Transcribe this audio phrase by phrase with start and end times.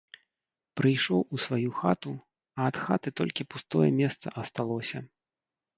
[0.79, 2.15] Прыйшоў у сваю хату,
[2.59, 5.09] а ад хаты толькі пустое месца асталося.